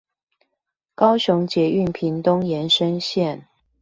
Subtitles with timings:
[0.95, 3.43] 高雄捷運屏東延伸線